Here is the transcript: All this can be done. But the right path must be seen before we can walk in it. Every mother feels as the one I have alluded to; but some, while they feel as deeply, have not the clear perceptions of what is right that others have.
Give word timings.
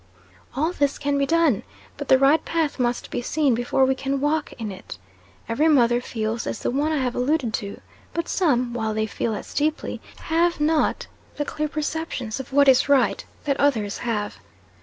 All 0.55 0.71
this 0.71 0.97
can 0.97 1.19
be 1.19 1.27
done. 1.27 1.61
But 1.95 2.07
the 2.07 2.17
right 2.17 2.43
path 2.43 2.79
must 2.79 3.11
be 3.11 3.21
seen 3.21 3.53
before 3.53 3.85
we 3.85 3.93
can 3.93 4.19
walk 4.19 4.51
in 4.53 4.71
it. 4.71 4.97
Every 5.47 5.67
mother 5.67 6.01
feels 6.01 6.47
as 6.47 6.61
the 6.61 6.71
one 6.71 6.91
I 6.91 6.97
have 6.97 7.13
alluded 7.13 7.53
to; 7.53 7.79
but 8.11 8.27
some, 8.27 8.73
while 8.73 8.95
they 8.95 9.05
feel 9.05 9.35
as 9.35 9.53
deeply, 9.53 10.01
have 10.23 10.59
not 10.59 11.05
the 11.35 11.45
clear 11.45 11.67
perceptions 11.69 12.39
of 12.39 12.51
what 12.51 12.67
is 12.67 12.89
right 12.89 13.23
that 13.43 13.59
others 13.59 13.99
have. 13.99 14.39